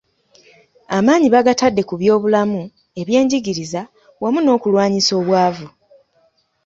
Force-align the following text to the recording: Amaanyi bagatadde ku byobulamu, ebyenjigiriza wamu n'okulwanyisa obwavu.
Amaanyi 0.97 1.27
bagatadde 1.35 1.81
ku 1.89 1.93
byobulamu, 2.01 2.61
ebyenjigiriza 3.01 3.81
wamu 4.21 4.39
n'okulwanyisa 4.41 5.11
obwavu. 5.21 5.67